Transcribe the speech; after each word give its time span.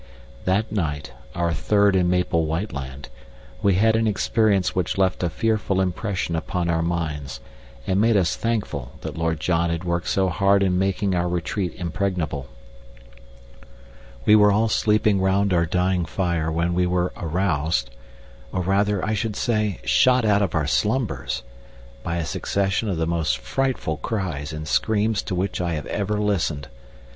That 0.45 0.71
night 0.71 1.11
(our 1.35 1.53
third 1.53 1.95
in 1.95 2.09
Maple 2.09 2.47
White 2.47 2.73
Land) 2.73 3.07
we 3.61 3.75
had 3.75 3.95
an 3.95 4.07
experience 4.07 4.73
which 4.73 4.97
left 4.97 5.21
a 5.21 5.29
fearful 5.29 5.79
impression 5.79 6.35
upon 6.35 6.71
our 6.71 6.81
minds, 6.81 7.39
and 7.85 8.01
made 8.01 8.17
us 8.17 8.35
thankful 8.35 8.93
that 9.01 9.15
Lord 9.15 9.39
John 9.39 9.69
had 9.69 9.83
worked 9.83 10.07
so 10.07 10.29
hard 10.29 10.63
in 10.63 10.79
making 10.79 11.13
our 11.13 11.27
retreat 11.29 11.75
impregnable. 11.75 12.47
We 14.25 14.35
were 14.35 14.51
all 14.51 14.69
sleeping 14.69 15.21
round 15.21 15.53
our 15.53 15.67
dying 15.67 16.05
fire 16.05 16.51
when 16.51 16.73
we 16.73 16.87
were 16.87 17.11
aroused 17.15 17.91
or, 18.51 18.61
rather, 18.63 19.05
I 19.05 19.13
should 19.13 19.35
say, 19.35 19.81
shot 19.83 20.25
out 20.25 20.41
of 20.41 20.55
our 20.55 20.65
slumbers 20.65 21.43
by 22.01 22.17
a 22.17 22.25
succession 22.25 22.89
of 22.89 22.97
the 22.97 23.05
most 23.05 23.37
frightful 23.37 23.97
cries 23.97 24.51
and 24.51 24.67
screams 24.67 25.21
to 25.21 25.35
which 25.35 25.61
I 25.61 25.75
have 25.75 25.85
ever 25.85 26.19
listened. 26.19 26.69